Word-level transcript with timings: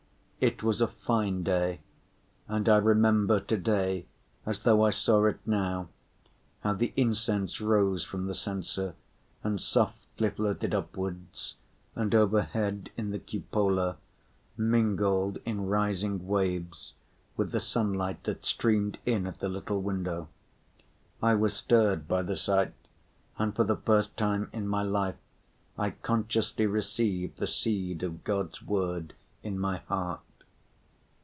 It 0.43 0.63
was 0.63 0.81
a 0.81 0.87
fine 0.87 1.43
day, 1.43 1.81
and 2.47 2.67
I 2.67 2.77
remember 2.77 3.39
to‐day, 3.39 4.05
as 4.43 4.61
though 4.61 4.83
I 4.83 4.89
saw 4.89 5.25
it 5.27 5.37
now, 5.45 5.89
how 6.61 6.73
the 6.73 6.93
incense 6.97 7.61
rose 7.61 8.03
from 8.03 8.25
the 8.25 8.33
censer 8.33 8.95
and 9.43 9.61
softly 9.61 10.31
floated 10.31 10.73
upwards 10.73 11.57
and, 11.95 12.15
overhead 12.15 12.89
in 12.97 13.11
the 13.11 13.19
cupola, 13.19 13.97
mingled 14.57 15.37
in 15.45 15.67
rising 15.67 16.25
waves 16.25 16.93
with 17.37 17.51
the 17.51 17.59
sunlight 17.59 18.23
that 18.23 18.43
streamed 18.43 18.97
in 19.05 19.27
at 19.27 19.41
the 19.41 19.47
little 19.47 19.83
window. 19.83 20.27
I 21.21 21.35
was 21.35 21.53
stirred 21.53 22.07
by 22.07 22.23
the 22.23 22.35
sight, 22.35 22.73
and 23.37 23.55
for 23.55 23.63
the 23.63 23.77
first 23.77 24.17
time 24.17 24.49
in 24.53 24.67
my 24.67 24.81
life 24.81 25.19
I 25.77 25.91
consciously 25.91 26.65
received 26.65 27.37
the 27.37 27.45
seed 27.45 28.01
of 28.01 28.23
God's 28.23 28.63
word 28.63 29.13
in 29.43 29.59
my 29.59 29.77
heart. 29.77 30.21